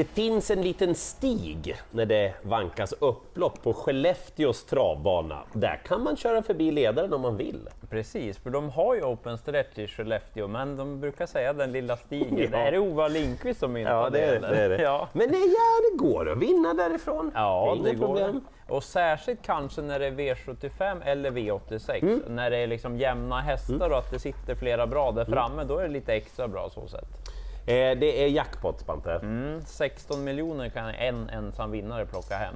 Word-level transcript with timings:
Det 0.00 0.04
finns 0.04 0.50
en 0.50 0.62
liten 0.62 0.94
stig 0.94 1.76
när 1.90 2.06
det 2.06 2.34
vankas 2.42 2.94
upplopp 2.98 3.62
på 3.62 3.72
Skellefteås 3.72 4.64
travbana. 4.64 5.38
Där 5.52 5.80
kan 5.86 6.02
man 6.02 6.16
köra 6.16 6.42
förbi 6.42 6.70
ledaren 6.70 7.12
om 7.12 7.20
man 7.20 7.36
vill. 7.36 7.68
Precis, 7.90 8.38
för 8.38 8.50
de 8.50 8.70
har 8.70 8.94
ju 8.94 9.02
open 9.02 9.38
stretch 9.38 9.78
i 9.78 9.86
Skellefteå, 9.86 10.48
men 10.48 10.76
de 10.76 11.00
brukar 11.00 11.26
säga 11.26 11.52
den 11.52 11.72
lilla 11.72 11.96
stigen. 11.96 12.38
Ja. 12.38 12.48
Det 12.50 12.56
är 12.56 12.72
det 12.72 12.78
Ova 12.78 13.08
Lindqvist 13.08 13.60
som 13.60 13.72
myntat 13.72 13.92
Ja, 13.92 14.10
det 14.10 14.20
är 14.24 14.40
det. 14.40 14.48
det, 14.48 14.56
är 14.62 14.68
det. 14.68 14.82
Ja. 14.82 15.08
Men 15.12 15.28
det, 15.30 15.36
ja, 15.38 15.90
det 15.92 15.96
går 15.98 16.30
att 16.32 16.38
vinna 16.38 16.74
därifrån. 16.74 17.30
Ja, 17.34 17.74
Inga 17.76 17.84
det 17.88 17.94
går. 17.94 18.06
problem. 18.06 18.44
Och 18.68 18.84
särskilt 18.84 19.42
kanske 19.42 19.82
när 19.82 19.98
det 19.98 20.06
är 20.06 20.12
V75 20.12 21.00
eller 21.04 21.30
V86, 21.30 22.02
Mm. 22.02 22.22
när 22.28 22.50
det 22.50 22.56
är 22.56 22.66
liksom 22.66 22.98
jämna 22.98 23.40
hästar 23.40 23.90
och 23.90 23.98
att 23.98 24.10
det 24.10 24.18
sitter 24.18 24.54
flera 24.54 24.86
bra 24.86 25.12
där 25.12 25.24
framme, 25.24 25.64
då 25.64 25.78
är 25.78 25.82
det 25.82 25.88
lite 25.88 26.14
extra 26.14 26.48
bra 26.48 26.70
så 26.70 26.88
sett. 26.88 27.29
Eh, 27.66 27.98
det 27.98 28.24
är 28.24 28.28
jackpot, 28.28 28.80
Spante. 28.80 29.12
Mm, 29.12 29.62
16 29.66 30.24
miljoner 30.24 30.68
kan 30.68 30.88
en 30.88 31.28
ensam 31.28 31.70
vinnare 31.70 32.06
plocka 32.06 32.34
hem. 32.34 32.54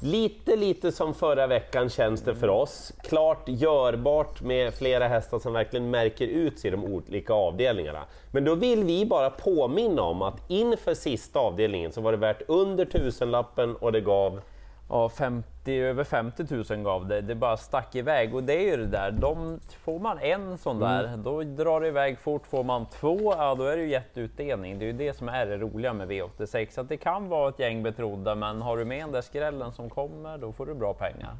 Lite, 0.00 0.56
lite 0.56 0.92
som 0.92 1.14
förra 1.14 1.46
veckan 1.46 1.90
känns 1.90 2.22
det 2.22 2.34
för 2.34 2.48
oss. 2.48 2.92
Klart 3.02 3.42
görbart 3.46 4.40
med 4.40 4.74
flera 4.74 5.08
hästar 5.08 5.38
som 5.38 5.52
verkligen 5.52 5.90
märker 5.90 6.26
ut 6.26 6.58
sig 6.58 6.68
i 6.68 6.70
de 6.70 6.84
olika 6.84 7.32
avdelningarna. 7.32 8.04
Men 8.30 8.44
då 8.44 8.54
vill 8.54 8.84
vi 8.84 9.06
bara 9.06 9.30
påminna 9.30 10.02
om 10.02 10.22
att 10.22 10.50
inför 10.50 10.94
sista 10.94 11.38
avdelningen 11.38 11.92
så 11.92 12.00
var 12.00 12.12
det 12.12 12.18
värt 12.18 12.42
under 12.48 12.84
tusenlappen 12.84 13.76
och 13.76 13.92
det 13.92 14.00
gav 14.00 14.40
Ja, 14.88 15.08
50, 15.08 15.72
över 15.80 16.04
50 16.04 16.44
000 16.74 16.82
gav 16.84 17.06
det. 17.06 17.20
Det 17.20 17.34
bara 17.34 17.56
stack 17.56 17.94
iväg 17.94 18.34
och 18.34 18.42
det 18.44 18.52
är 18.54 18.70
ju 18.70 18.76
det 18.76 18.86
där. 18.86 19.10
De, 19.10 19.60
får 19.84 19.98
man 19.98 20.18
en 20.18 20.58
sån 20.58 20.78
där, 20.80 21.04
Mm. 21.04 21.22
då 21.22 21.42
drar 21.42 21.80
det 21.80 21.88
iväg 21.88 22.18
fort. 22.18 22.46
Får 22.46 22.64
man 22.64 22.86
två, 22.86 23.34
ja 23.38 23.54
då 23.54 23.64
är 23.64 23.76
det 23.76 23.82
ju 23.82 23.88
jätteutdelning. 23.90 24.78
Det 24.78 24.84
är 24.84 24.86
ju 24.86 24.92
det 24.92 25.16
som 25.16 25.28
är 25.28 25.46
det 25.46 25.56
roliga 25.56 25.92
med 25.92 26.08
V86. 26.10 26.80
Att 26.80 26.88
det 26.88 26.96
kan 26.96 27.28
vara 27.28 27.48
ett 27.48 27.58
gäng 27.58 27.82
betrodda, 27.82 28.34
men 28.34 28.62
har 28.62 28.76
du 28.76 28.84
med 28.84 29.00
den 29.00 29.12
där 29.12 29.20
skrällen 29.22 29.72
som 29.72 29.90
kommer, 29.90 30.38
då 30.38 30.52
får 30.52 30.66
du 30.66 30.74
bra 30.74 30.94
pengar. 30.94 31.30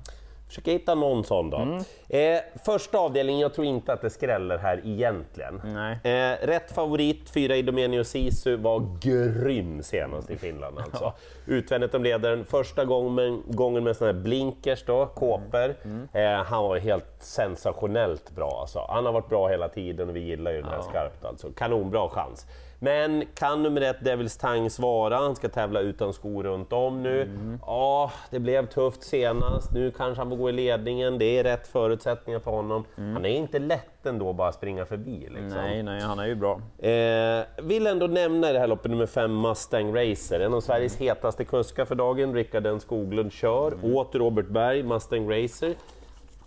Försöka 0.48 0.70
hitta 0.70 0.94
någon 0.94 1.24
sån 1.24 1.50
då. 1.50 1.56
Mm. 1.56 1.84
Eh, 2.08 2.40
första 2.64 2.98
avdelningen, 2.98 3.40
jag 3.40 3.54
tror 3.54 3.66
inte 3.66 3.92
att 3.92 4.02
det 4.02 4.10
skräller 4.10 4.58
här 4.58 4.80
egentligen. 4.84 5.60
Nej. 5.64 5.98
Eh, 6.04 6.46
rätt 6.46 6.72
favorit, 6.72 7.30
fyra 7.30 7.56
Idomeneo 7.56 8.04
Sisu, 8.04 8.56
var 8.56 8.98
grym 9.00 9.82
senast 9.82 10.30
i 10.30 10.36
Finland 10.36 10.78
alltså. 10.78 11.12
Utvändigt 11.46 11.94
om 11.94 12.02
ledaren, 12.02 12.44
första 12.44 12.84
gången, 12.84 13.42
gången 13.48 13.84
med 13.84 13.96
såna 13.96 14.12
här 14.12 14.20
blinkers 14.20 14.84
då, 14.84 15.06
kåpor. 15.06 15.74
Mm. 15.84 16.08
Eh, 16.12 16.44
han 16.44 16.64
var 16.64 16.78
helt 16.78 17.16
sensationellt 17.18 18.30
bra 18.30 18.58
alltså. 18.60 18.86
Han 18.88 19.06
har 19.06 19.12
varit 19.12 19.28
bra 19.28 19.48
hela 19.48 19.68
tiden 19.68 20.08
och 20.08 20.16
vi 20.16 20.20
gillar 20.20 20.50
ju 20.52 20.62
den 20.62 20.70
här 20.70 20.82
skarpt 20.82 21.24
alltså. 21.24 21.48
Kanonbra 21.56 22.08
chans. 22.08 22.46
Men 22.78 23.24
kan 23.34 23.62
nummer 23.62 23.80
ett 23.80 24.04
Devils 24.04 24.36
Tang 24.36 24.70
svara? 24.70 25.16
Han 25.16 25.36
ska 25.36 25.48
tävla 25.48 25.80
utan 25.80 26.12
skor 26.12 26.44
runt 26.44 26.72
om 26.72 27.02
nu. 27.02 27.22
Mm. 27.22 27.58
Ja, 27.66 28.12
det 28.30 28.38
blev 28.38 28.66
tufft 28.66 29.02
senast. 29.02 29.72
Nu 29.72 29.90
kanske 29.90 30.20
han 30.20 30.30
får 30.30 30.36
gå 30.36 30.48
i 30.48 30.52
ledningen. 30.52 31.18
Det 31.18 31.38
är 31.38 31.44
rätt 31.44 31.66
förutsättningar 31.66 32.40
för 32.40 32.50
honom. 32.50 32.84
Han 32.96 33.24
är 33.24 33.36
inte 33.36 33.58
lätt 33.58 34.06
ändå 34.06 34.32
bara 34.32 34.48
att 34.48 34.54
springa 34.54 34.86
förbi. 34.86 35.20
Liksom. 35.20 35.58
Mm. 35.58 35.64
Nej, 35.64 35.82
nej, 35.82 36.00
han 36.00 36.18
är 36.18 36.26
ju 36.26 36.34
bra. 36.34 36.60
Eh, 36.78 37.44
vill 37.62 37.86
ändå 37.86 38.06
nämna 38.06 38.50
i 38.50 38.52
det 38.52 38.58
här 38.58 38.66
loppet 38.66 38.90
nummer 38.90 39.06
5 39.06 39.40
Mustang 39.40 39.94
Racer. 39.96 40.40
En 40.40 40.54
av 40.54 40.60
Sveriges 40.60 40.96
hetaste 40.96 41.44
kuskar 41.44 41.84
för 41.84 41.94
dagen. 41.94 42.34
Rickard 42.34 42.66
N 42.66 42.80
Skoglund 42.80 43.32
kör. 43.32 43.74
Åter 43.82 44.18
Robert 44.18 44.48
Berg, 44.48 44.82
Mustang 44.82 45.30
Racer. 45.30 45.74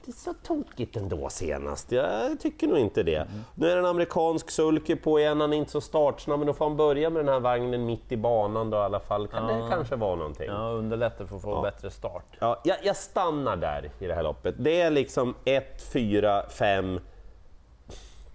Är 0.09 0.13
så 0.13 0.33
tokigt 0.33 0.95
ändå 0.97 1.29
senast. 1.29 1.91
Jag 1.91 2.39
tycker 2.39 2.67
nog 2.67 2.77
inte 2.77 3.03
det. 3.03 3.27
Nu 3.55 3.69
är 3.69 3.73
det 3.75 3.79
en 3.79 3.85
amerikansk 3.85 4.51
sulky 4.51 4.95
på 4.95 5.19
igen. 5.19 5.41
Han 5.41 5.53
är 5.53 5.57
inte 5.57 5.71
så 5.71 5.81
startsnabb, 5.81 6.39
men 6.39 6.47
då 6.47 6.53
får 6.53 6.65
han 6.65 6.77
börja 6.77 7.09
med 7.09 7.25
den 7.25 7.33
här 7.33 7.39
vagnen 7.39 7.85
mitt 7.85 8.11
i 8.11 8.17
banan 8.17 8.69
då 8.69 8.77
i 8.77 8.79
alla 8.81 8.99
fall. 8.99 9.27
Kan 9.27 9.47
det 9.47 9.67
kanske 9.69 9.95
vara 9.95 10.15
någonting? 10.15 10.47
Ja, 10.47 10.69
underlättar 10.69 11.25
för 11.25 11.35
att 11.35 11.41
få 11.41 11.61
bättre 11.61 11.91
start. 11.91 12.25
Ja, 12.39 12.61
jag, 12.63 12.77
jag 12.83 12.95
stannar 12.95 13.55
där 13.55 13.91
i 13.99 14.07
det 14.07 14.13
här 14.13 14.23
loppet. 14.23 14.55
Det 14.57 14.81
är 14.81 14.89
liksom 14.91 15.35
1, 15.45 15.81
4, 15.93 16.49
5, 16.49 16.99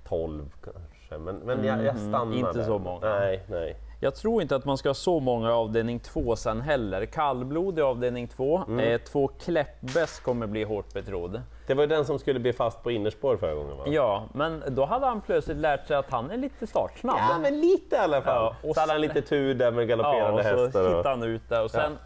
12 0.08 0.50
kanske. 0.64 1.18
Men, 1.18 1.36
men 1.36 1.64
jag, 1.64 1.84
jag 1.84 1.96
stannar 1.96 2.22
Mm, 2.22 2.38
inte 2.38 2.52
där. 2.52 2.64
så 2.64 2.78
många. 2.78 3.06
Nej, 3.18 3.42
nej. 3.48 3.76
Jag 4.04 4.14
tror 4.14 4.42
inte 4.42 4.56
att 4.56 4.64
man 4.64 4.78
ska 4.78 4.88
ha 4.88 4.94
så 4.94 5.20
många 5.20 5.54
avdelning 5.54 6.00
2 6.00 6.36
sen 6.36 6.60
heller. 6.60 7.06
Kallblod 7.06 7.78
i 7.78 7.82
avdelning 7.82 8.28
2. 8.28 8.62
Mm. 8.68 8.78
Eh, 8.80 9.00
två 9.00 9.28
Kläppbäst 9.28 10.22
kommer 10.22 10.46
bli 10.46 10.64
hårt 10.64 10.92
betrodd. 10.94 11.42
Det 11.66 11.74
var 11.74 11.82
ju 11.82 11.86
den 11.86 12.04
som 12.04 12.18
skulle 12.18 12.40
bli 12.40 12.52
fast 12.52 12.82
på 12.82 12.90
innerspår 12.90 13.36
förra 13.36 13.54
gången 13.54 13.76
va? 13.76 13.84
Ja, 13.86 14.24
men 14.32 14.62
då 14.68 14.84
hade 14.84 15.06
han 15.06 15.20
plötsligt 15.20 15.56
lärt 15.56 15.86
sig 15.86 15.96
att 15.96 16.10
han 16.10 16.30
är 16.30 16.36
lite 16.36 16.66
startsnabb. 16.66 17.16
Ja, 17.18 17.38
men 17.38 17.60
lite 17.60 17.96
i 17.96 17.98
alla 17.98 18.22
fall. 18.22 18.54
Ja, 18.62 18.68
och 18.68 18.74
så 18.74 18.80
hade 18.80 18.92
han 18.92 19.00
lite 19.00 19.22
tur 19.22 19.54
där 19.54 19.70
med 19.70 19.82
Ja, 19.82 19.86
galopperande 19.86 20.38
och 20.38 20.58
så 20.58 20.64
hästar. 20.64 20.84
hittade 20.88 21.08
han 21.08 21.22
ut 21.22 21.48
det 21.48 21.60
och 21.60 21.70
sen... 21.70 21.98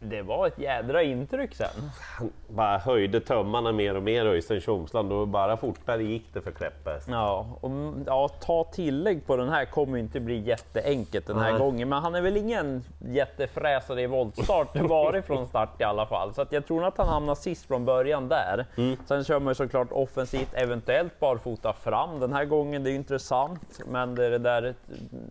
Det 0.00 0.22
var 0.22 0.46
ett 0.46 0.58
jädra 0.58 1.02
intryck 1.02 1.54
sen. 1.54 1.90
han 2.18 2.32
bara 2.48 2.78
höjde 2.78 3.20
tömmarna 3.20 3.72
mer 3.72 3.94
och 3.94 4.02
mer 4.02 4.26
Öystein 4.26 4.60
Tjomsland 4.60 5.12
och 5.12 5.28
bara 5.28 5.56
fortare 5.56 6.02
gick 6.02 6.34
det 6.34 6.40
för 6.40 6.50
Kläppes. 6.50 7.08
Ja, 7.08 7.46
och 7.60 7.70
mm, 7.70 8.04
ja, 8.06 8.28
ta 8.28 8.64
tillägg 8.64 9.26
på 9.26 9.36
den 9.36 9.48
här 9.48 9.64
kommer 9.64 9.98
inte 9.98 10.20
bli 10.20 10.38
jätteenkelt 10.38 11.26
den 11.26 11.38
här 11.38 11.50
Nej. 11.50 11.60
gången, 11.60 11.88
men 11.88 12.02
han 12.02 12.14
är 12.14 12.20
väl 12.20 12.36
ingen 12.36 12.84
jättefräsare 12.98 14.02
i 14.02 14.06
voltstart, 14.06 14.76
varit 14.80 15.24
från 15.24 15.46
start 15.46 15.80
i 15.80 15.84
alla 15.84 16.06
fall. 16.06 16.34
Så 16.34 16.42
att 16.42 16.52
jag 16.52 16.66
tror 16.66 16.84
att 16.84 16.98
han 16.98 17.08
hamnar 17.08 17.34
sist 17.34 17.66
från 17.66 17.84
början 17.84 18.28
där. 18.28 18.66
Mm. 18.76 18.96
Sen 19.06 19.24
kör 19.24 19.40
man 19.40 19.50
ju 19.50 19.54
såklart 19.54 19.92
offensivt, 19.92 20.54
eventuellt 20.54 21.20
barfota 21.20 21.72
fram 21.72 22.20
den 22.20 22.32
här 22.32 22.44
gången. 22.44 22.84
Det 22.84 22.90
är 22.90 22.94
intressant, 22.94 23.80
men 23.86 24.14
det 24.14 24.26
är 24.26 24.30
det 24.30 24.38
där 24.38 24.62
ett, 24.62 24.76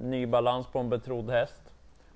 ny 0.02 0.26
balans 0.26 0.68
på 0.68 0.80
en 0.80 0.90
betrodd 0.90 1.30
häst. 1.30 1.67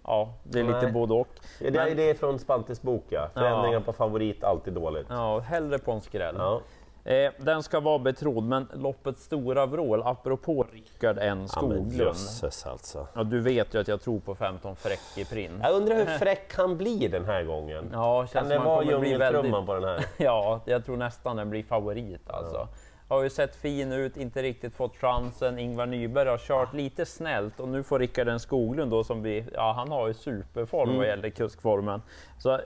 Ja, 0.03 0.33
det 0.43 0.59
är 0.59 0.63
lite 0.63 0.81
Nej. 0.81 0.91
både 0.91 1.13
och. 1.13 1.27
Det 1.59 1.67
är 1.67 1.71
Men- 1.71 1.97
det 1.97 2.09
är 2.09 2.13
från 2.13 2.39
Spantes 2.39 2.81
bok 2.81 3.05
ja. 3.09 3.27
Förändringar 3.33 3.77
Ja. 3.79 3.83
på 3.85 3.93
favorit, 3.93 4.43
alltid 4.43 4.73
dåligt. 4.73 5.05
Ja, 5.09 5.39
hellre 5.39 5.79
på 5.79 5.91
en 5.91 6.01
skräll. 6.01 6.35
Ja. 6.37 6.61
Eh, 7.03 7.31
den 7.37 7.63
ska 7.63 7.79
vara 7.79 7.99
betrodd, 7.99 8.43
men 8.43 8.67
loppets 8.73 9.23
stora 9.23 9.65
vrål, 9.65 10.01
apropå 10.05 10.65
Rickard 10.71 11.17
N 11.21 11.39
Ja, 11.41 11.47
Skoglund. 11.47 11.93
jösses 11.93 12.65
alltså. 12.65 13.07
Ja, 13.15 13.23
du 13.23 13.39
vet 13.39 13.73
ju 13.75 13.79
att 13.81 13.87
jag 13.87 14.01
tror 14.01 14.19
på 14.19 14.35
15 14.35 14.75
Fräck 14.75 14.99
i 15.17 15.25
prins. 15.25 15.61
Jag 15.63 15.73
undrar 15.75 15.95
hur 15.95 16.05
fräck 16.19 16.53
han 16.55 16.77
blir 16.77 17.09
den 17.09 17.25
här 17.25 17.43
gången. 17.43 17.89
Ja, 17.93 18.19
känns 18.27 18.31
kan 18.31 18.49
det 18.49 18.59
vara 18.59 18.83
djungeltrumman 18.83 19.43
väldigt... 19.43 19.65
på 19.65 19.73
den 19.73 19.83
här? 19.83 20.05
Ja, 20.17 20.59
jag 20.65 20.85
tror 20.85 20.97
nästan 20.97 21.35
den 21.35 21.49
blir 21.49 21.63
favorit 21.63 22.29
alltså. 22.29 22.67
Har 23.11 23.23
ju 23.23 23.29
sett 23.29 23.55
fin 23.55 23.91
ut, 23.91 24.17
inte 24.17 24.41
riktigt 24.43 24.75
fått 24.75 24.97
chansen. 24.97 25.59
Ingvar 25.59 25.85
Nyberg 25.85 26.29
har 26.29 26.37
kört 26.37 26.73
lite 26.73 27.05
snällt 27.05 27.59
och 27.59 27.67
nu 27.67 27.83
får 27.83 27.99
Rickard 27.99 28.27
en 28.27 28.39
Skoglund 28.39 28.91
då 28.91 29.03
som 29.03 29.23
vi, 29.23 29.45
ja 29.53 29.73
han 29.73 29.91
har 29.91 30.07
ju 30.07 30.13
superform 30.13 30.89
Mm. 30.89 30.97
vad 30.97 31.07
gäller 31.07 31.29
kuskformen. 31.29 32.01
Så 32.37 32.59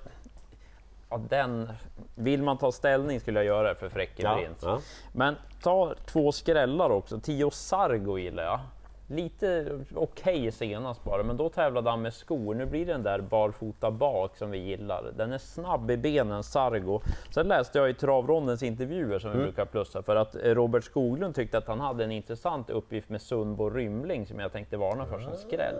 ja, 1.10 1.18
den, 1.30 1.70
vill 2.16 2.44
man 2.44 2.58
ta 2.58 2.72
ställning 2.72 3.20
skulle 3.20 3.40
jag 3.40 3.46
göra 3.46 3.70
det 3.70 3.76
för 3.76 3.90
Fräcke 3.90 4.22
Ja, 4.22 4.40
ja. 4.62 4.80
Men 5.14 5.36
ta 5.62 5.94
två 6.06 6.32
skrällar 6.32 6.90
också. 6.90 7.20
Tio 7.20 7.52
Sargo 7.52 8.18
gillar 8.18 8.44
jag. 8.44 8.60
Lite 9.08 9.80
okej 9.96 10.52
senast 10.52 11.04
bara, 11.04 11.24
men 11.24 11.38
då 11.38 11.50
tävlade 11.50 11.90
han 11.90 12.02
med 12.02 12.14
skor. 12.14 12.56
Nu 12.56 12.66
blir 12.66 12.86
det 12.86 12.92
den 12.92 13.04
där 13.04 13.22
barfota 13.22 13.92
bak 13.92 14.38
som 14.38 14.52
vi 14.52 14.58
gillar. 14.58 15.12
Den 15.18 15.32
är 15.34 15.38
snabb 15.38 15.92
i 15.92 15.98
benen, 15.98 16.44
Sargo. 16.44 17.02
Sen 17.34 17.48
läste 17.48 17.78
jag 17.78 17.90
i 17.90 17.94
travrondens 17.94 18.64
intervjuer 18.64 19.20
som 19.20 19.32
vi 19.32 19.38
brukar 19.38 19.66
plussa 19.66 20.02
för 20.04 20.16
att 20.16 20.36
eh, 20.36 20.40
Robert 20.42 20.84
Skoglund 20.84 21.36
tyckte 21.36 21.58
att 21.58 21.68
han 21.68 21.80
hade 21.80 22.04
en 22.04 22.12
intressant 22.12 22.70
uppgift 22.70 23.10
med 23.10 23.22
Sundbo 23.22 23.70
Rymling 23.70 24.26
som 24.28 24.40
jag 24.40 24.52
tänkte 24.52 24.78
varna 24.78 25.06
för 25.06 25.20
som 25.20 25.36
skräll. 25.36 25.76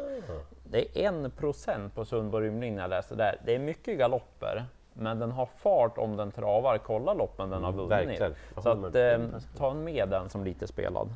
Det 0.64 1.04
är 1.04 1.08
en 1.08 1.32
procent 1.32 1.96
på 1.96 2.06
Sundbo 2.06 2.40
Rymling 2.40 2.76
när 2.76 2.82
jag 2.82 2.90
läste 2.90 3.16
där. 3.16 3.42
Det 3.46 3.56
är 3.56 3.60
mycket 3.60 3.98
galopper. 3.98 4.66
Men 4.94 5.20
den 5.20 5.32
har 5.32 5.46
fart 5.46 5.98
om 5.98 6.18
den 6.18 6.32
travar. 6.32 6.78
Kolla 6.78 7.14
loppen 7.14 7.50
den 7.50 7.64
har 7.64 7.72
vunnit. 7.72 7.92
verkligen. 7.92 8.36
Jag 8.56 8.64
Så 8.64 8.70
att, 8.70 8.96
eh, 8.96 9.20
ta 9.58 9.74
med 9.74 10.10
den 10.10 10.30
som 10.30 10.44
lite 10.44 10.68
spelad. 10.68 11.10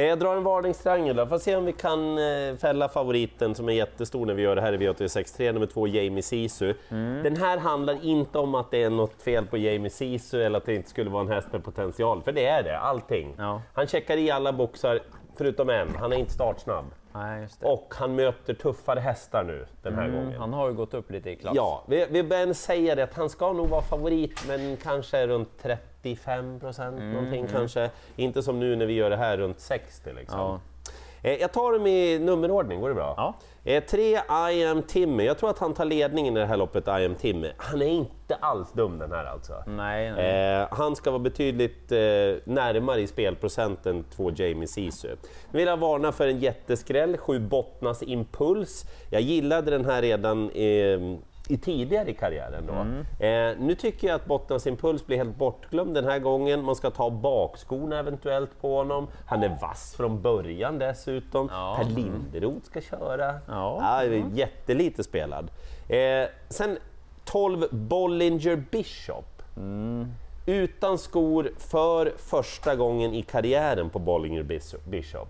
Eh, 0.00 0.06
Jag 0.06 0.18
drar 0.18 0.36
en 0.36 0.44
varningstriangel 0.44 1.16
då, 1.16 1.26
får 1.26 1.38
se 1.38 1.56
om 1.56 1.64
vi 1.64 1.72
kan 1.72 2.18
eh, 2.18 2.56
fälla 2.56 2.88
favoriten 2.88 3.54
som 3.54 3.68
är 3.68 3.72
jättestor 3.72 4.26
när 4.26 4.34
vi 4.34 4.42
gör 4.42 4.56
det 4.56 4.62
här 4.62 4.72
i 4.72 4.76
V86.3, 4.76 5.52
nummer 5.52 5.66
två 5.66 5.86
Jamie 5.86 6.22
Sisu. 6.22 6.74
Mm. 6.88 7.22
Den 7.22 7.36
här 7.36 7.58
handlar 7.58 8.04
inte 8.04 8.38
om 8.38 8.54
att 8.54 8.70
det 8.70 8.82
är 8.82 8.90
något 8.90 9.22
fel 9.22 9.46
på 9.46 9.56
Jamie 9.56 9.90
Sisu 9.90 10.42
eller 10.42 10.58
att 10.58 10.66
det 10.66 10.74
inte 10.74 10.90
skulle 10.90 11.10
vara 11.10 11.22
en 11.22 11.28
häst 11.28 11.48
med 11.52 11.64
potential, 11.64 12.22
för 12.22 12.32
det 12.32 12.46
är 12.46 12.62
det, 12.62 12.78
allting. 12.78 13.34
Ja. 13.38 13.62
Han 13.74 13.86
checkar 13.86 14.16
i 14.16 14.30
alla 14.30 14.52
boxar, 14.52 15.00
förutom 15.36 15.70
en, 15.70 15.88
han 15.96 16.12
är 16.12 16.16
inte 16.16 16.32
startsnabb. 16.32 16.84
Nej. 17.12 17.48
Och 17.62 17.94
han 17.96 18.14
möter 18.14 18.54
tuffare 18.54 19.00
hästar 19.00 19.44
nu 19.44 19.66
den 19.82 19.94
här 19.94 20.08
gången. 20.08 20.34
Han 20.38 20.52
har 20.52 20.68
ju 20.68 20.74
gått 20.74 20.94
upp 20.94 21.10
lite 21.10 21.30
i 21.30 21.36
klass. 21.36 21.52
Ja, 21.56 21.84
vi, 21.88 22.06
vi 22.10 22.22
börjar 22.22 22.52
säga 22.52 22.94
det 22.94 23.04
att 23.04 23.14
han 23.14 23.30
ska 23.30 23.52
nog 23.52 23.68
vara 23.68 23.82
favorit, 23.82 24.44
men 24.48 24.76
kanske 24.76 25.26
runt 25.26 25.58
35 26.02 26.60
procent 26.60 26.98
Mm, 26.98 27.12
någonting 27.12 27.46
kanske. 27.46 27.90
Inte 28.16 28.42
som 28.42 28.60
nu 28.60 28.76
när 28.76 28.86
vi 28.86 28.92
gör 28.92 29.10
det 29.10 29.16
här 29.16 29.36
runt 29.36 29.60
60 29.60 30.10
liksom. 30.12 30.38
Ja. 30.38 30.60
Eh, 31.22 31.34
jag 31.34 31.52
tar 31.52 31.72
dem 31.72 31.86
i 31.86 32.18
nummerordning, 32.18 32.80
går 32.80 32.88
det 32.88 32.94
bra? 32.94 33.14
Ja. 33.16 33.34
Eh, 33.64 33.84
tre 33.84 34.20
I 34.52 34.64
am 34.66 34.82
Timmy. 34.82 35.24
Jag 35.24 35.38
tror 35.38 35.50
att 35.50 35.58
han 35.58 35.74
tar 35.74 35.84
ledningen 35.84 36.36
i 36.36 36.40
det 36.40 36.46
här 36.46 36.56
loppet, 36.56 36.86
I 36.88 36.90
am 36.90 37.14
Timmy. 37.14 37.50
Han 37.56 37.82
är 37.82 37.86
inte 37.86 38.34
alls 38.40 38.72
dum 38.72 38.98
den 38.98 39.12
här 39.12 39.24
alltså. 39.24 39.52
Nej, 39.66 40.12
nej. 40.12 40.60
Eh, 40.60 40.68
han 40.70 40.96
ska 40.96 41.10
vara 41.10 41.18
betydligt 41.18 41.90
närmare 42.44 43.00
i 43.00 43.06
spelprocent 43.06 43.86
än 43.86 44.04
två 44.04 44.30
Jamie 44.30 44.66
Sisu. 44.66 45.08
Nu 45.50 45.58
vill 45.58 45.66
jag 45.66 45.76
varna 45.76 46.12
för 46.12 46.28
en 46.28 46.38
jätteskräll, 46.38 47.16
sju 47.16 47.38
Bottnas 47.38 48.02
Impuls. 48.02 48.84
Jag 49.10 49.20
gillade 49.20 49.70
den 49.70 49.84
här 49.84 50.02
redan 50.02 50.50
i 51.50 51.58
tidigare 51.58 52.10
i 52.10 52.14
karriären. 52.14 52.66
Då. 52.66 52.72
Eh, 53.26 53.56
nu 53.58 53.74
tycker 53.74 54.08
jag 54.08 54.14
att 54.14 54.26
Bottnas 54.26 54.66
Impuls 54.66 55.06
blir 55.06 55.16
helt 55.16 55.36
bortglömd 55.36 55.94
den 55.94 56.04
här 56.04 56.18
gången. 56.18 56.64
Man 56.64 56.76
ska 56.76 56.90
ta 56.90 57.10
bakskorna 57.10 57.98
eventuellt 57.98 58.60
på 58.60 58.76
honom. 58.76 59.08
Han 59.26 59.42
är 59.42 59.58
vass 59.60 59.94
från 59.96 60.22
början 60.22 60.78
dessutom. 60.78 61.48
Ja. 61.52 61.76
Per 61.78 61.90
Linderoth 61.90 62.66
ska 62.66 62.80
köra. 62.80 63.34
Ja. 63.48 64.02
Är 64.02 64.24
jättelite 64.34 65.04
spelad. 65.04 65.50
Eh, 65.88 66.28
sen 66.48 66.78
12 67.24 67.66
Bollinger 67.70 68.56
Bishop. 68.70 69.42
Utan 70.46 70.98
skor 70.98 71.50
för 71.58 72.12
första 72.16 72.76
gången 72.76 73.14
i 73.14 73.22
karriären 73.22 73.90
på 73.90 73.98
Bollinger 73.98 74.42
Bis- 74.42 74.74
Bishop. 74.84 75.28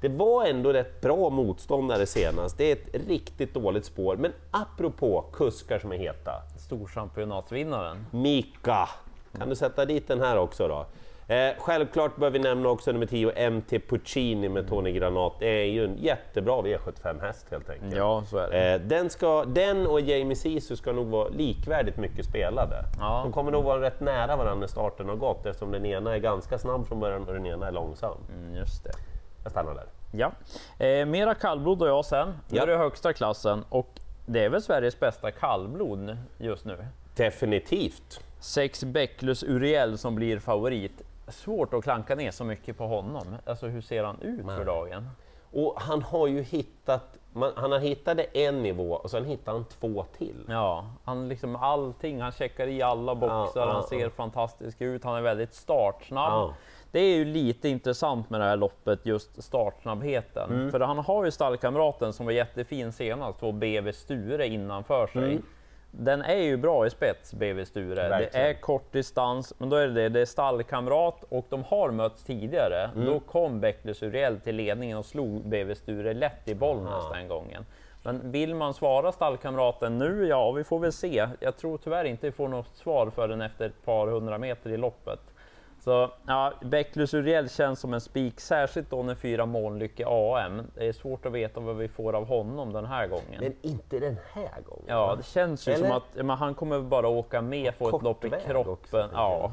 Det 0.00 0.08
var 0.08 0.44
ändå 0.46 0.72
rätt 0.72 1.00
bra 1.00 1.30
motståndare 1.30 2.06
senast. 2.06 2.58
Det 2.58 2.64
är 2.70 2.72
ett 2.72 3.08
riktigt 3.08 3.54
dåligt 3.54 3.84
spår. 3.84 4.16
Men 4.16 4.32
apropå 4.50 5.24
kuskar 5.32 5.78
som 5.78 5.92
är 5.92 5.96
heta. 5.96 6.32
Storchampionatsvinnaren. 6.58 8.06
Mika, 8.10 8.88
kan 9.38 9.48
du 9.48 9.54
sätta 9.56 9.84
dit 9.84 10.08
den 10.08 10.20
här 10.20 10.36
också 10.38 10.68
då? 10.68 10.86
Eh, 11.28 11.52
självklart 11.58 12.16
bör 12.16 12.30
vi 12.30 12.38
nämna 12.38 12.68
också 12.68 12.92
nummer 12.92 13.06
10, 13.06 13.50
MT 13.50 13.78
Puccini 13.88 14.48
med 14.48 14.68
Tony 14.68 14.92
Granat. 14.92 15.32
Det 15.38 15.46
är 15.48 15.64
ju 15.64 15.84
en 15.84 15.96
jättebra 15.98 16.62
V75-häst 16.62 17.46
helt 17.50 17.70
enkelt. 17.70 17.94
Ja, 17.96 18.24
så 18.26 18.38
är 18.38 18.50
det. 18.50 18.72
Eh, 18.74 18.80
den, 18.80 19.10
ska, 19.10 19.44
den 19.44 19.86
och 19.86 20.00
Jamie 20.00 20.36
Sisu 20.36 20.76
ska 20.76 20.92
nog 20.92 21.06
vara 21.06 21.28
likvärdigt 21.28 21.96
mycket 21.96 22.24
spelade. 22.26 22.84
Ja. 23.00 23.20
De 23.24 23.32
kommer 23.32 23.50
nog 23.50 23.64
vara 23.64 23.80
rätt 23.80 24.00
nära 24.00 24.36
varandra 24.36 24.54
när 24.54 24.66
starten 24.66 25.08
har 25.08 25.16
gått 25.16 25.46
eftersom 25.46 25.70
den 25.70 25.86
ena 25.86 26.14
är 26.14 26.18
ganska 26.18 26.58
snabb 26.58 26.86
från 26.86 27.00
början 27.00 27.24
och 27.28 27.34
den 27.34 27.46
ena 27.46 27.66
är 27.68 27.72
långsam. 27.72 28.16
Mm, 28.38 28.56
just 28.56 28.84
det. 28.84 28.92
Jag 29.42 29.50
stannar 29.52 29.74
där. 29.74 29.84
Ja. 30.12 30.32
Eh, 30.86 31.06
mera 31.06 31.34
kallblod 31.34 31.82
och 31.82 31.88
jag 31.88 32.04
sen. 32.04 32.28
Nu 32.28 32.56
Ja. 32.56 32.62
är 32.62 32.66
det 32.66 32.76
högsta 32.76 33.12
klassen 33.12 33.64
och 33.68 33.88
det 34.26 34.44
är 34.44 34.48
väl 34.48 34.62
Sveriges 34.62 35.00
bästa 35.00 35.30
kallblod 35.30 36.16
just 36.38 36.64
nu. 36.64 36.76
Definitivt. 37.16 38.20
Sex 38.40 38.84
Bäcklus 38.84 39.42
Uriel 39.42 39.98
som 39.98 40.14
blir 40.14 40.38
favorit. 40.38 41.02
Svårt 41.32 41.74
att 41.74 41.84
klanka 41.84 42.14
ner 42.14 42.30
så 42.30 42.44
mycket 42.44 42.78
på 42.78 42.86
honom. 42.86 43.36
Alltså 43.46 43.66
hur 43.66 43.80
ser 43.80 44.04
han 44.04 44.20
ut 44.20 44.46
för 44.46 44.64
dagen? 44.64 45.08
Och 45.52 45.74
han 45.76 46.02
har 46.02 46.26
ju 46.26 46.42
hittat, 46.42 47.18
man, 47.32 47.52
han 47.56 47.72
har 47.72 47.78
hittat 47.78 48.18
en 48.32 48.62
nivå 48.62 48.92
och 48.92 49.10
sen 49.10 49.24
hittar 49.24 49.52
han 49.52 49.64
två 49.64 50.04
till. 50.18 50.44
Ja, 50.48 50.86
han 51.04 51.28
liksom 51.28 51.56
allting, 51.56 52.20
han 52.20 52.32
checkar 52.32 52.66
i 52.66 52.82
alla 52.82 53.14
boxar, 53.14 53.60
Ja, 53.60 53.66
ja, 53.66 53.72
han 53.72 53.82
ser 53.82 54.00
ja. 54.00 54.10
fantastisk 54.10 54.80
ut, 54.80 55.04
han 55.04 55.16
är 55.16 55.22
väldigt 55.22 55.54
startsnabb. 55.54 56.52
Det 56.90 57.00
är 57.00 57.16
ju 57.16 57.24
lite 57.24 57.68
intressant 57.68 58.30
med 58.30 58.40
det 58.40 58.44
här 58.44 58.56
loppet, 58.56 59.06
just 59.06 59.42
startsnabbheten. 59.42 60.50
Mm. 60.50 60.70
För 60.70 60.80
han 60.80 60.98
har 60.98 61.24
ju 61.24 61.30
stallkamraten 61.30 62.12
som 62.12 62.26
var 62.26 62.32
jättefin 62.32 62.92
senast, 62.92 63.38
två 63.38 63.52
BV 63.52 63.92
Sture 63.92 64.46
innanför 64.46 65.06
sig. 65.06 65.30
Mm. 65.30 65.42
Den 65.94 66.22
är 66.22 66.36
ju 66.42 66.56
bra 66.56 66.86
i 66.86 66.90
spets, 66.90 67.34
BV 67.34 67.64
Sture. 67.64 68.02
Det 68.02 68.08
Verkligen. 68.08 68.46
är 68.46 68.54
kort 68.54 68.92
distans, 68.92 69.54
men 69.58 69.68
då 69.68 69.76
är 69.76 69.88
det 69.88 69.94
det, 69.94 70.08
det 70.08 70.20
är 70.20 70.26
stallkamrat 70.26 71.24
och 71.28 71.46
de 71.48 71.64
har 71.64 71.90
mötts 71.90 72.24
tidigare. 72.24 72.90
Mm. 72.94 73.06
Då 73.06 73.20
kom 73.20 73.60
Bäcklus 73.60 74.02
Uriel 74.02 74.40
till 74.40 74.56
ledningen 74.56 74.98
och 74.98 75.04
slog 75.04 75.48
BV 75.48 75.74
Sture 75.74 76.14
lätt 76.14 76.48
i 76.48 76.54
Bollnäs 76.54 77.10
den 77.12 77.28
gången. 77.28 77.66
Men 78.04 78.30
vill 78.30 78.54
man 78.54 78.74
svara 78.74 79.12
stallkamraten 79.12 79.98
nu? 79.98 80.26
Ja, 80.26 80.52
vi 80.52 80.64
får 80.64 80.78
väl 80.78 80.92
se. 80.92 81.28
Jag 81.40 81.56
tror 81.56 81.78
tyvärr 81.78 82.04
inte 82.04 82.26
vi 82.26 82.32
får 82.32 82.48
något 82.48 82.76
svar 82.76 83.10
förrän 83.10 83.40
efter 83.40 83.66
ett 83.66 83.84
par 83.84 84.06
hundra 84.06 84.38
meter 84.38 84.70
i 84.70 84.76
loppet. 84.76 85.20
Så 85.84 86.10
ja, 86.26 86.52
Bäcklus 86.60 87.14
Uriel 87.14 87.50
känns 87.50 87.80
som 87.80 87.94
en 87.94 88.00
spik, 88.00 88.40
särskilt 88.40 88.90
då 88.90 89.02
när 89.02 89.14
fyra 89.14 89.46
Månlycke 89.46 90.04
AM. 90.06 90.62
Det 90.74 90.88
är 90.88 90.92
svårt 90.92 91.26
att 91.26 91.32
veta 91.32 91.60
vad 91.60 91.76
vi 91.76 91.88
får 91.88 92.12
av 92.12 92.26
honom 92.26 92.72
den 92.72 92.84
här 92.84 93.06
gången. 93.06 93.40
Men 93.40 93.52
inte 93.62 93.98
den 93.98 94.16
här 94.32 94.60
gången. 94.66 94.84
Ja, 94.86 95.14
det 95.16 95.26
känns 95.26 95.68
ju 95.68 95.72
Eller? 95.72 95.88
som 95.88 95.96
att 95.96 96.14
men 96.14 96.30
han 96.30 96.54
kommer 96.54 96.80
bara 96.80 97.08
åka 97.08 97.42
med, 97.42 97.74
få 97.74 97.96
ett 97.96 98.02
lopp 98.02 98.24
i 98.24 98.30
kroppen. 98.30 98.72
också, 98.72 99.08
ja. 99.12 99.52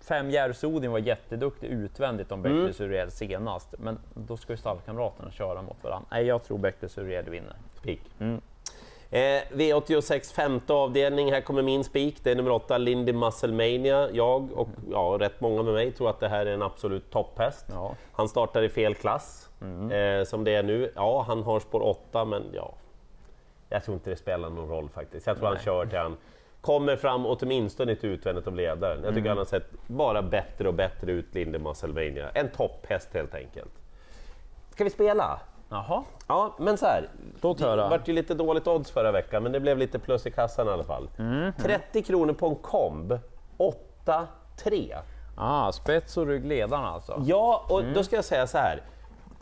Fem 0.00 0.30
Järvsodin 0.30 0.92
var 0.92 0.98
jätteduktig 0.98 1.66
utvändigt 1.66 2.32
om 2.32 2.44
Mm. 2.44 2.56
Bäcklus 2.56 2.80
Uriel 2.80 3.10
senast, 3.10 3.74
men 3.78 3.98
då 4.14 4.36
ska 4.36 4.52
ju 4.52 4.56
stallkamraterna 4.56 5.30
köra 5.30 5.62
mot 5.62 5.84
varandra. 5.84 6.08
Nej, 6.10 6.26
jag 6.26 6.44
tror 6.44 6.58
Bäcklus 6.58 6.98
Uriel 6.98 7.30
vinner. 7.30 7.56
Spik. 7.74 8.02
Mm. 8.20 8.40
Eh, 9.12 9.42
V86 9.52 10.34
femte 10.34 10.72
avdelning, 10.72 11.32
här 11.32 11.40
kommer 11.40 11.62
min 11.62 11.84
spik. 11.84 12.24
Det 12.24 12.30
är 12.30 12.34
nummer 12.34 12.50
8, 12.50 12.78
Lindy 12.78 13.12
Musclemania. 13.12 14.08
Jag 14.12 14.52
och 14.52 14.68
ja, 14.90 15.16
rätt 15.20 15.40
många 15.40 15.62
med 15.62 15.74
mig 15.74 15.92
tror 15.92 16.10
att 16.10 16.20
det 16.20 16.28
här 16.28 16.46
är 16.46 16.54
en 16.54 16.62
absolut 16.62 17.10
topphäst. 17.10 17.66
Ja. 17.68 17.94
Han 18.12 18.28
startar 18.28 18.62
i 18.62 18.68
fel 18.68 18.94
klass, 18.94 19.48
eh, 19.92 20.24
som 20.24 20.44
det 20.44 20.54
är 20.54 20.62
nu. 20.62 20.92
Ja, 20.94 21.24
han 21.26 21.42
har 21.42 21.60
spår 21.60 21.82
8, 21.82 22.24
men 22.24 22.42
ja, 22.52 22.74
jag 23.68 23.84
tror 23.84 23.94
inte 23.94 24.10
det 24.10 24.16
spelar 24.16 24.50
någon 24.50 24.68
roll 24.68 24.88
faktiskt. 24.88 25.26
Jag 25.26 25.38
tror 25.38 25.48
han 25.48 25.58
kör 25.58 25.86
till 25.86 25.98
han 25.98 26.16
kommer 26.60 26.96
fram 26.96 27.26
åtminstone 27.26 27.96
till 27.96 28.10
utvändigt 28.10 28.46
av 28.46 28.54
ledaren. 28.54 29.04
Jag 29.04 29.14
tycker 29.14 29.28
han 29.28 29.38
har 29.38 29.44
sett 29.44 29.70
bara 29.86 30.22
bättre 30.22 30.68
och 30.68 30.74
bättre 30.74 31.12
ut, 31.12 31.34
Lindy 31.34 31.58
Musclemania. 31.58 32.30
En 32.34 32.48
topphäst 32.48 33.14
helt 33.14 33.34
enkelt. 33.34 33.72
Ska 34.70 34.84
vi 34.84 34.90
spela? 34.90 35.40
Jaha, 35.70 36.02
Ja, 36.28 36.54
men 36.58 36.78
så 36.78 36.86
här. 36.86 37.08
Låt 37.42 37.60
höra. 37.60 37.82
Det 37.84 37.90
vart 37.90 38.08
ju 38.08 38.12
lite 38.12 38.34
dåligt 38.34 38.66
odds 38.66 38.90
förra 38.90 39.12
veckan, 39.12 39.42
men 39.42 39.52
det 39.52 39.60
blev 39.60 39.78
lite 39.78 39.98
plus 39.98 40.26
i 40.26 40.30
kassan 40.30 40.66
i 40.66 40.70
alla 40.70 40.84
fall. 40.84 41.08
Mm. 41.18 41.52
30 41.58 42.02
kronor 42.02 42.32
på 42.32 42.46
en 42.46 42.54
komb, 42.56 43.18
8-3. 43.58 44.96
ah, 45.36 45.72
spets 45.72 46.16
och 46.16 46.26
ryggledaren 46.26 46.84
alltså. 46.84 47.22
Ja, 47.26 47.64
och 47.68 47.80
Mm. 47.80 47.94
då 47.94 48.02
ska 48.04 48.16
jag 48.16 48.24
säga 48.24 48.46
så 48.46 48.58
här. 48.58 48.82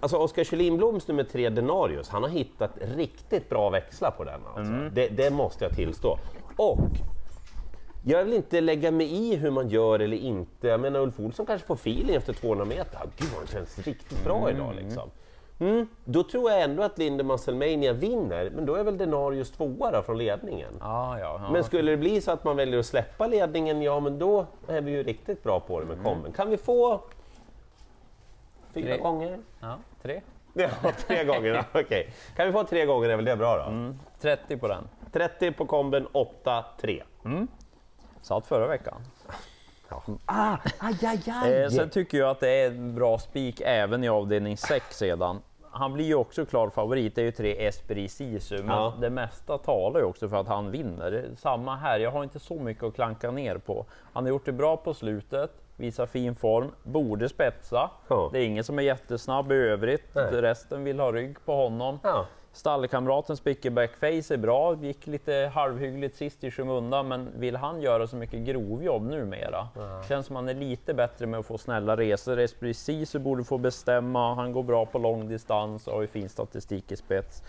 Alltså 0.00 0.16
Oskar 0.16 0.44
Kjellin-Bloms 0.44 1.08
nummer 1.08 1.24
3 1.24 1.48
Denarius, 1.48 2.08
han 2.08 2.22
har 2.22 2.30
hittat 2.30 2.70
riktigt 2.96 3.48
bra 3.48 3.70
växlar 3.70 4.10
på 4.10 4.24
den. 4.24 4.40
Alltså. 4.46 4.72
Mm. 4.72 4.94
Det, 4.94 5.08
det 5.08 5.30
måste 5.30 5.64
jag 5.64 5.72
tillstå. 5.74 6.18
Och 6.56 6.78
jag 8.04 8.24
vill 8.24 8.34
inte 8.34 8.60
lägga 8.60 8.90
mig 8.90 9.12
i 9.32 9.36
hur 9.36 9.50
man 9.50 9.68
gör 9.68 9.98
eller 9.98 10.16
inte. 10.16 10.68
Jag 10.68 10.80
menar 10.80 11.00
Ulf 11.00 11.20
Olsson 11.20 11.46
kanske 11.46 11.66
får 11.66 11.74
feeling 11.74 12.16
efter 12.16 12.32
200 12.32 12.64
meter. 12.64 13.00
Gud 13.16 13.28
vad 13.36 13.46
det 13.46 13.52
känns 13.52 13.78
riktigt 13.78 14.24
bra 14.24 14.50
idag 14.50 14.74
liksom. 14.76 15.10
Mm, 15.60 15.88
då 16.04 16.22
tror 16.22 16.50
jag 16.50 16.62
ändå 16.62 16.82
att 16.82 16.98
Linde 16.98 17.24
Musclemania 17.24 17.92
vinner, 17.92 18.50
men 18.50 18.66
då 18.66 18.74
är 18.74 18.84
väl 18.84 18.98
Denarius 18.98 19.50
tvåa 19.50 19.90
då 19.90 20.02
från 20.02 20.18
ledningen. 20.18 20.72
Ah, 20.80 21.18
ja, 21.18 21.40
ja. 21.42 21.50
Men 21.52 21.64
skulle 21.64 21.90
det 21.90 21.96
bli 21.96 22.20
så 22.20 22.30
att 22.30 22.44
man 22.44 22.56
väljer 22.56 22.78
att 22.78 22.86
släppa 22.86 23.26
ledningen, 23.26 23.82
ja 23.82 24.00
men 24.00 24.18
då 24.18 24.46
är 24.68 24.80
vi 24.80 24.90
ju 24.90 25.02
riktigt 25.02 25.42
bra 25.42 25.60
på 25.60 25.80
det 25.80 25.86
med 25.86 26.02
komben. 26.04 26.32
Kan 26.32 26.50
vi 26.50 26.56
få 26.56 27.00
fyra 28.74 28.86
Tre. 28.86 28.98
gånger? 28.98 29.38
ja, 29.60 29.78
tre. 30.02 30.20
Ja, 30.54 30.68
tre 31.06 31.24
gånger. 31.24 31.54
ja, 31.54 31.64
Okej. 31.80 32.10
Kan 32.36 32.46
vi 32.46 32.52
få 32.52 32.64
tre 32.64 32.86
gånger 32.86 33.08
är 33.08 33.16
väl 33.16 33.24
det 33.24 33.36
bra 33.36 33.56
då? 33.56 33.70
Mm, 33.70 33.98
30 34.20 34.56
på 34.56 34.68
den. 34.68 34.88
30 35.12 35.52
på 35.52 35.66
komben, 35.66 36.06
8-3. 36.08 37.02
Satt 38.22 38.46
förra 38.46 38.66
veckan. 38.66 39.00
Ah, 40.26 40.56
aj, 40.78 40.98
aj, 41.02 41.22
aj. 41.26 41.52
Eh, 41.52 41.68
sen 41.70 41.90
tycker 41.90 42.18
jag 42.18 42.30
att 42.30 42.40
det 42.40 42.48
är 42.50 42.66
en 42.66 42.94
bra 42.94 43.18
spik 43.18 43.60
även 43.64 44.04
i 44.04 44.08
avdelning 44.08 44.56
6 44.56 44.96
sedan. 44.96 45.40
Han 45.78 45.92
blir 45.92 46.04
ju 46.04 46.14
också 46.14 46.46
klar 46.46 46.70
favorit, 46.70 47.14
det 47.14 47.20
är 47.20 47.24
ju 47.24 47.32
tre 47.32 47.66
Esprit 47.66 48.12
Sisu, 48.12 48.58
men 48.62 48.76
Ja. 48.76 48.94
det 49.00 49.10
mesta 49.10 49.58
talar 49.58 50.00
ju 50.00 50.06
också 50.06 50.28
för 50.28 50.36
att 50.36 50.48
han 50.48 50.70
vinner. 50.70 51.30
Samma 51.36 51.76
här, 51.76 52.00
jag 52.00 52.10
har 52.10 52.22
inte 52.24 52.38
så 52.38 52.54
mycket 52.54 52.84
att 52.84 52.94
klanka 52.94 53.30
ner 53.30 53.58
på. 53.58 53.86
Han 54.12 54.24
har 54.24 54.28
gjort 54.28 54.44
det 54.44 54.52
bra 54.52 54.76
på 54.76 54.94
slutet, 54.94 55.50
visar 55.78 56.06
fin 56.06 56.34
form, 56.34 56.70
borde 56.82 57.28
spetsa. 57.28 57.90
Ja. 58.08 58.28
Det 58.32 58.38
är 58.38 58.44
ingen 58.44 58.64
som 58.64 58.78
är 58.78 58.82
jättesnabb 58.82 59.52
i 59.52 59.54
övrigt, 59.54 60.14
Nej. 60.14 60.24
resten 60.24 60.84
vill 60.84 61.00
ha 61.00 61.12
rygg 61.12 61.36
på 61.44 61.54
honom. 61.54 61.98
Ja. 62.02 62.26
Stallkamraten 62.52 63.36
Spickerback 63.36 63.90
Face 63.96 64.34
är 64.34 64.36
bra, 64.36 64.76
gick 64.76 65.06
lite 65.06 65.50
halvhyggligt 65.54 66.16
sist 66.16 66.44
i 66.44 66.50
skymundan, 66.50 67.08
men 67.08 67.28
vill 67.36 67.56
han 67.56 67.80
göra 67.80 68.06
så 68.06 68.16
mycket 68.16 68.40
grovjobb 68.40 69.02
numera? 69.02 69.68
Känns 70.08 70.26
som 70.26 70.36
han 70.36 70.48
är 70.48 70.54
lite 70.54 70.94
bättre 70.94 71.26
med 71.26 71.40
att 71.40 71.46
få 71.46 71.58
snälla 71.58 71.96
resor. 71.96 72.38
Esprit 72.38 72.76
Sisu 72.76 73.18
borde 73.18 73.44
få 73.44 73.58
bestämma, 73.58 74.34
han 74.34 74.52
går 74.52 74.62
bra 74.62 74.86
på 74.86 74.98
lång 74.98 75.28
distans 75.28 75.86
och 75.86 75.94
har 75.94 76.06
fin 76.06 76.28
statistik 76.28 76.92
i 76.92 76.96
spets. 76.96 77.42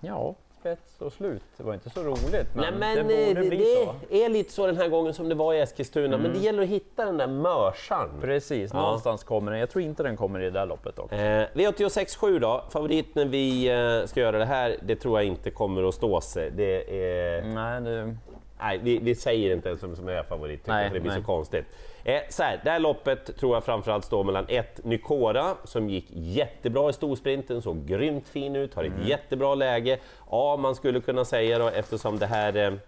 Ja, 0.00 0.34
spets 0.64 1.00
och 1.00 1.12
slut. 1.12 1.42
Det 1.56 1.62
var 1.62 1.74
inte 1.74 1.90
så 1.90 2.02
roligt, 2.02 2.54
men, 2.54 2.64
Nej, 2.78 2.94
men 2.96 3.06
det 3.06 3.22
eh, 3.22 3.28
borde 3.28 3.40
det, 3.42 3.48
bli 3.48 3.58
det 3.58 3.84
så. 3.84 3.90
Mm. 3.90 4.24
är 4.24 4.28
lite 4.28 4.52
så 4.52 4.66
den 4.66 4.76
här 4.76 4.88
gången 4.88 5.14
som 5.14 5.28
det 5.28 5.34
var 5.34 5.54
i 5.54 5.60
Eskilstuna, 5.60 6.18
men 6.18 6.32
det 6.32 6.38
gäller 6.38 6.62
att 6.62 6.68
hitta 6.68 7.04
den 7.04 7.16
där 7.16 7.26
mörsan. 7.26 8.08
Precis, 8.20 8.70
Ja. 8.72 8.80
någonstans 8.80 9.24
kommer 9.24 9.50
den. 9.50 9.60
Jag 9.60 9.70
tror 9.70 9.84
inte 9.84 10.02
den 10.02 10.16
kommer 10.16 10.40
i 10.40 10.44
det 10.44 10.50
där 10.50 10.66
loppet 10.66 10.96
dock. 10.96 11.12
Eh, 11.12 11.46
V86 11.54 12.38
då, 12.40 12.64
favorit 12.70 13.14
när 13.14 13.24
vi 13.24 13.68
eh, 14.00 14.06
ska 14.06 14.20
göra 14.20 14.38
det 14.38 14.44
här, 14.44 14.76
det 14.82 14.96
tror 14.96 15.18
jag 15.20 15.26
inte 15.26 15.50
kommer 15.50 15.88
att 15.88 15.94
stå 15.94 16.20
sig. 16.20 16.50
Det 16.50 17.06
är... 17.06 17.42
Nej, 17.42 17.80
det, 17.80 18.16
Nej, 18.60 18.80
vi, 18.82 18.98
vi 18.98 19.14
säger 19.14 19.52
inte 19.52 19.68
ens 19.68 19.82
vem 19.82 19.96
som 19.96 20.08
är 20.08 20.22
favorit, 20.22 20.60
tycker 20.60 20.72
Nej, 20.72 20.90
det 20.92 21.00
blir 21.00 21.10
nej. 21.12 21.20
så 21.20 21.26
konstigt. 21.26 21.64
Eh, 22.04 22.20
så 22.28 22.42
här, 22.42 22.60
det 22.64 22.70
här 22.70 22.78
loppet 22.78 23.36
tror 23.36 23.56
jag 23.56 23.64
framförallt 23.64 24.04
står 24.04 24.24
mellan 24.24 24.44
ett 24.48 24.84
Nykora 24.84 25.54
som 25.64 25.90
gick 25.90 26.06
jättebra 26.10 26.90
i 26.90 26.92
storsprinten, 26.92 27.62
såg 27.62 27.86
grymt 27.86 28.28
fin 28.28 28.56
ut, 28.56 28.74
har 28.74 28.84
ett 28.84 28.92
Mm. 28.92 29.06
jättebra 29.06 29.54
läge. 29.54 29.98
Ja, 30.30 30.56
man 30.56 30.74
skulle 30.74 31.00
kunna 31.00 31.24
säga 31.24 31.58
då 31.58 31.68
eftersom 31.68 32.18
det 32.18 32.26
här 32.26 32.78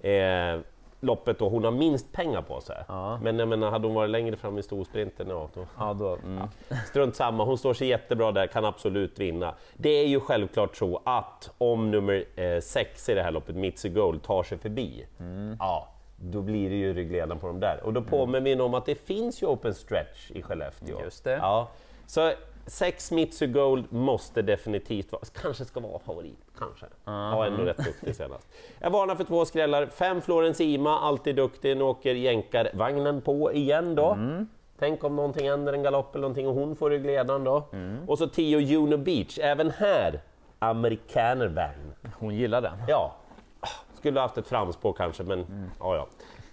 eh, 0.00 0.10
eh, 0.12 0.60
loppet 1.00 1.38
då 1.38 1.48
hon 1.48 1.64
har 1.64 1.70
minst 1.70 2.12
pengar 2.12 2.42
på 2.42 2.60
sig. 2.60 2.76
Ja. 2.88 3.18
Men 3.22 3.38
jag 3.38 3.48
menar, 3.48 3.70
hade 3.70 3.86
hon 3.86 3.94
varit 3.94 4.10
längre 4.10 4.36
fram 4.36 4.58
i 4.58 4.62
storsprinten, 4.62 5.28
ja, 5.30 5.48
då, 5.54 5.66
Ja, 5.78 5.94
då, 5.94 6.14
mm. 6.24 6.42
Strunt 6.88 7.16
samma, 7.16 7.44
hon 7.44 7.58
står 7.58 7.74
sig 7.74 7.88
jättebra 7.88 8.32
där, 8.32 8.46
kan 8.46 8.64
absolut 8.64 9.18
vinna. 9.18 9.54
Det 9.76 9.88
är 9.90 10.06
ju 10.06 10.20
självklart 10.20 10.76
så 10.76 11.00
att 11.04 11.50
om 11.58 11.90
nummer 11.90 12.24
eh, 12.36 12.60
sex 12.60 13.08
i 13.08 13.14
det 13.14 13.22
här 13.22 13.30
loppet, 13.30 13.56
Mitzi 13.56 13.88
Gold, 13.88 14.22
tar 14.22 14.42
sig 14.42 14.58
förbi, 14.58 15.06
ja, 15.58 15.88
då 16.20 16.42
blir 16.42 16.70
det 16.70 16.76
ju 16.76 16.94
ryggledaren 16.94 17.38
på 17.38 17.46
dem 17.46 17.60
där. 17.60 17.80
Och 17.84 17.92
då 17.92 18.02
påminner 18.02 18.40
vi 18.40 18.60
om 18.60 18.74
att 18.74 18.86
det 18.86 18.94
finns 18.94 19.42
ju 19.42 19.46
open 19.46 19.74
stretch 19.74 20.30
i 20.30 20.42
Skellefteå. 20.42 21.00
Just 21.04 21.24
det. 21.24 21.32
Ja. 21.32 21.68
Så 22.06 22.32
sex 22.66 23.10
Mitsu 23.10 23.46
Gold 23.46 23.92
måste 23.92 24.42
definitivt 24.42 25.12
vara, 25.12 25.22
kanske 25.42 25.64
ska 25.64 25.80
vara 25.80 25.98
favorit, 25.98 26.38
kanske. 26.58 26.86
Ja, 27.04 27.46
ändå 27.46 27.62
rätt 27.62 27.84
duktig 27.84 28.14
senast. 28.16 28.48
Jag 28.78 28.90
varnar 28.90 29.14
för 29.14 29.24
två 29.24 29.44
skrällar, 29.44 29.86
fem 29.86 30.20
Florence 30.20 30.64
Ima, 30.64 30.98
alltid 30.98 31.36
duktig, 31.36 31.76
nu 31.76 31.84
åker 31.84 32.14
jänkarvagnen 32.14 33.20
på 33.20 33.52
igen 33.52 33.94
då. 33.94 34.18
Tänk 34.78 35.04
om 35.04 35.16
någonting 35.16 35.48
händer, 35.48 35.72
en 35.72 35.82
galopp 35.82 36.14
eller 36.14 36.22
någonting 36.22 36.46
och 36.46 36.54
hon 36.54 36.76
får 36.76 36.90
ryggledaren 36.90 37.44
då. 37.44 37.64
Och 38.06 38.18
så 38.18 38.26
10 38.26 38.58
Juno 38.58 38.96
Beach, 38.96 39.38
även 39.38 39.70
här 39.70 40.20
amerikanervagn. 40.58 41.92
Hon 42.18 42.34
gillar 42.34 42.60
den. 42.60 42.76
Ja, 42.88 43.16
skulle 43.98 44.20
ha 44.20 44.24
haft 44.24 44.38
ett 44.38 44.48
framspår 44.48 44.92
kanske, 44.92 45.22
men 45.22 45.70
ja, 45.80 45.96
ja. 45.96 46.06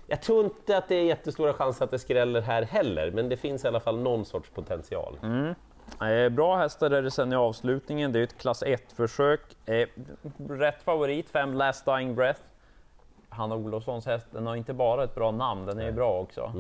Jag 0.08 0.22
tror 0.22 0.44
inte 0.44 0.78
att 0.78 0.88
det 0.88 0.96
är 0.96 1.04
jättestora 1.04 1.54
chanser 1.54 1.86
att 1.86 1.92
det 1.92 2.00
skräller 2.00 2.42
här 2.42 2.62
heller, 2.62 3.12
men 3.12 3.30
det 3.30 3.38
finns 3.38 3.66
i 3.66 3.68
alla 3.68 3.80
fall 3.80 3.98
någon 4.00 4.26
sorts 4.26 4.50
potential. 4.50 5.18
Eh, 6.02 6.30
Bra 6.30 6.56
hästar 6.58 6.92
är 6.92 7.02
det 7.02 7.12
sen 7.12 7.34
i 7.34 7.36
avslutningen. 7.36 8.12
Det 8.12 8.20
är 8.20 8.24
ett 8.24 8.38
klass 8.38 8.64
1-försök. 8.64 9.42
Eh, 9.66 9.88
rätt 10.50 10.84
favorit, 10.84 11.30
5 11.30 11.54
Last 11.54 11.86
Dying 11.86 12.16
Breath. 12.16 12.42
Hanna 13.30 13.56
Olofssons 13.56 14.06
häst, 14.06 14.28
den 14.32 14.48
har 14.48 14.56
inte 14.56 14.74
bara 14.74 15.04
ett 15.04 15.16
bra 15.16 15.32
namn, 15.32 15.66
den 15.66 15.80
är 15.80 15.92
bra 15.92 16.20
också. 16.20 16.52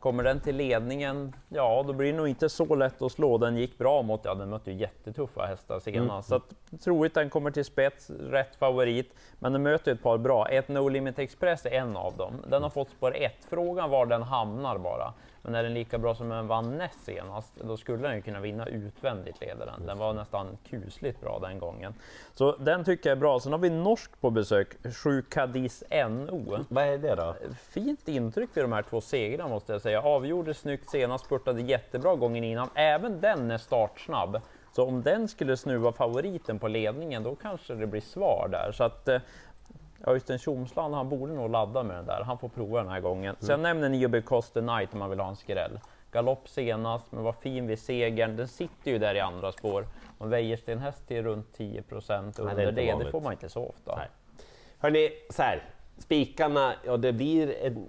Kommer 0.00 0.24
den 0.24 0.40
till 0.40 0.56
ledningen, 0.56 1.32
ja 1.48 1.84
då 1.86 1.92
blir 1.92 2.12
det 2.12 2.18
nog 2.18 2.28
inte 2.28 2.48
så 2.48 2.74
lätt 2.74 3.02
att 3.02 3.12
slå. 3.12 3.38
Den 3.38 3.56
gick 3.56 3.78
bra 3.78 4.02
mot, 4.02 4.20
ja 4.24 4.34
den 4.34 4.50
mötte 4.50 4.70
ju 4.70 4.76
jättetuffa 4.76 5.46
hästar 5.46 5.80
senast. 5.80 6.28
Så 6.28 6.34
att, 6.34 6.54
troligt 6.84 7.14
den 7.14 7.30
kommer 7.30 7.50
till 7.50 7.64
spets, 7.64 8.10
rätt 8.10 8.56
favorit. 8.56 9.14
Men 9.38 9.52
den 9.52 9.62
möter 9.62 9.92
ett 9.92 10.02
par 10.02 10.18
bra. 10.18 10.48
Ett 10.48 10.68
No 10.68 10.88
Limit 10.88 11.18
Express 11.18 11.66
är 11.66 11.70
en 11.70 11.96
av 11.96 12.16
dem. 12.16 12.42
Den 12.48 12.62
har 12.62 12.70
fått 12.70 12.90
spår 12.90 13.16
1. 13.16 13.32
Frågan 13.48 13.90
var 13.90 14.06
den 14.06 14.22
hamnar 14.22 14.78
bara. 14.78 15.12
Men 15.42 15.54
är 15.54 15.62
den 15.62 15.74
lika 15.74 15.98
bra 15.98 16.14
som 16.14 16.28
den 16.28 16.46
vann 16.46 16.78
näst 16.78 17.04
senast, 17.04 17.52
då 17.64 17.76
skulle 17.76 18.08
den 18.08 18.16
ju 18.16 18.22
kunna 18.22 18.40
vinna 18.40 18.66
utvändigt 18.66 19.40
ledaren. 19.40 19.86
Den 19.86 19.98
var 19.98 20.12
nästan 20.12 20.58
kusligt 20.68 21.20
bra 21.20 21.38
den 21.38 21.58
gången. 21.58 21.94
Så 22.34 22.56
den 22.56 22.84
tycker 22.84 23.10
jag 23.10 23.16
är 23.16 23.20
bra. 23.20 23.40
Sen 23.40 23.52
har 23.52 23.58
vi 23.58 23.70
norsk 23.70 24.20
på 24.20 24.30
besök, 24.30 24.76
7 25.04 25.22
Cadiz 25.22 25.84
NO. 25.90 26.58
Vad 26.68 26.84
är 26.84 26.98
det 26.98 27.14
då? 27.14 27.34
Fint 27.60 28.08
intryck 28.08 28.50
vid 28.54 28.64
de 28.64 28.72
här 28.72 28.82
två 28.82 29.00
segrarna 29.00 29.48
måste 29.48 29.72
jag 29.72 29.82
säga. 29.82 30.02
Avgjorde 30.02 30.54
snyggt 30.54 30.90
senast, 30.90 31.24
spurtade 31.24 31.62
jättebra 31.62 32.14
gången 32.14 32.44
innan. 32.44 32.68
Även 32.74 33.20
den 33.20 33.50
är 33.50 33.58
startsnabb. 33.58 34.40
Så 34.72 34.84
om 34.84 35.02
den 35.02 35.28
skulle 35.28 35.56
snuva 35.56 35.92
favoriten 35.92 36.58
på 36.58 36.68
ledningen, 36.68 37.22
då 37.22 37.34
kanske 37.34 37.74
det 37.74 37.86
blir 37.86 38.00
svar 38.00 38.48
där. 38.52 38.72
Så 38.72 38.84
att, 38.84 39.08
Östen 40.06 40.38
Tjomsland, 40.38 40.94
han 40.94 41.08
borde 41.08 41.32
nog 41.32 41.50
ladda 41.50 41.82
med 41.82 41.96
den 41.96 42.06
där. 42.06 42.22
Han 42.22 42.38
får 42.38 42.48
prova 42.48 42.78
den 42.78 42.92
här 42.92 43.00
gången. 43.00 43.36
Sen 43.40 43.62
nämner 43.62 43.88
ni 43.88 43.96
ju 43.96 44.08
Because 44.08 44.52
the 44.52 44.60
Night 44.60 44.92
om 44.92 44.98
man 44.98 45.10
vill 45.10 45.20
ha 45.20 45.28
en 45.28 45.36
skräll. 45.36 45.80
Galopp 46.12 46.48
senast, 46.48 47.12
men 47.12 47.24
var 47.24 47.32
fin 47.32 47.66
vid 47.66 47.78
segern. 47.78 48.36
Den 48.36 48.48
sitter 48.48 48.90
ju 48.90 48.98
där 48.98 49.14
i 49.14 49.20
andra 49.20 49.52
spår. 49.52 49.86
Och 50.18 50.32
Wäjersten 50.32 50.78
häst 50.78 51.10
är 51.10 51.22
runt 51.22 51.52
10 51.52 51.82
procent 51.82 52.36
det 52.36 52.42
under 52.42 52.56
det. 52.56 52.70
Det 52.70 52.92
vanligt. 52.92 53.10
får 53.10 53.20
man 53.20 53.32
inte 53.32 53.48
så 53.48 53.66
ofta. 53.66 53.96
Nej. 53.96 54.08
Hörni, 54.78 55.10
så 55.30 55.42
här, 55.42 55.62
spikarna, 55.98 56.74
ja 56.84 56.96
det 56.96 57.12
blir 57.12 57.56
en... 57.62 57.88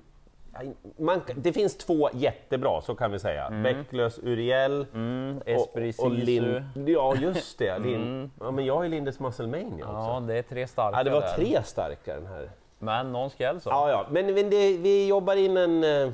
Man, 0.98 1.22
det 1.36 1.54
finns 1.54 1.78
två 1.78 2.10
jättebra, 2.14 2.82
så 2.82 2.96
kan 2.96 3.12
vi 3.12 3.20
säga. 3.20 3.50
Bäcklös 3.64 4.20
Uriel 4.24 4.86
Mm, 4.94 5.38
och, 5.38 5.62
och 5.62 5.70
Sisu. 5.74 6.10
Lin, 6.10 6.64
Ja, 6.88 7.16
just 7.16 7.58
det. 7.60 7.80
Lin, 7.80 8.32
ja, 8.40 8.52
men 8.52 8.66
jag 8.66 8.76
har 8.76 8.84
ju 8.84 8.90
Lindes 8.90 9.20
Muscle 9.20 9.48
Mania 9.48 9.86
också. 9.86 9.88
Ja, 9.92 10.24
det 10.28 10.38
är 10.38 10.42
tre 10.42 10.68
starka 10.68 10.98
Ja, 10.98 11.04
det 11.04 11.10
var 11.12 11.22
där. 11.22 11.34
tre 11.36 11.64
starka 11.64 12.16
den 12.16 12.26
här. 12.28 12.50
Men 12.80 13.12
någon 13.12 13.30
skräll 13.30 13.62
så. 13.62 13.70
Ja, 13.70 13.90
ja. 13.90 14.06
Men, 14.12 14.28
det, 14.28 14.78
vi 14.78 15.08
jobbar 15.08 15.36
in 15.36 15.58
en 15.58 15.84
eh, 15.84 16.12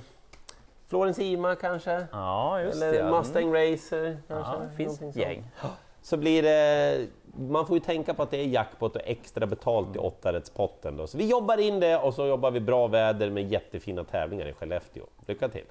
Florence 0.88 1.24
Ima 1.24 1.56
kanske? 1.56 2.06
Ja, 2.12 2.62
just 2.62 2.76
Eller 2.76 2.92
det. 2.94 3.00
Mm. 3.00 3.12
Mustang 3.12 3.54
Racer 3.54 4.18
kanske? 4.28 4.52
Ja, 4.54 4.60
det 4.70 4.78
finns 4.78 5.02
ett 5.02 5.16
gäng. 5.16 5.44
Så 6.02 6.18
blir 6.18 6.44
det... 6.44 7.08
Man 7.38 7.68
får 7.68 7.78
ju 7.78 7.80
tänka 7.80 8.14
på 8.14 8.24
att 8.24 8.32
det 8.32 8.38
är 8.38 8.48
jackpot 8.48 8.96
och 8.96 9.02
extra 9.06 9.48
betalt 9.48 9.96
i 9.96 10.00
åttarättspotten. 10.00 10.98
Då. 10.98 11.08
Så 11.08 11.18
vi 11.18 11.30
jobbar 11.30 11.58
in 11.58 11.80
det 11.80 11.98
och 11.98 12.14
så 12.14 12.26
jobbar 12.26 12.52
vi 12.52 12.60
bra 12.60 12.88
väder 12.88 13.30
med 13.30 13.52
jättefina 13.52 14.04
tävlingar 14.04 14.48
i 14.48 14.54
Skellefteå. 14.54 15.04
Lycka 15.28 15.50
till! 15.50 15.66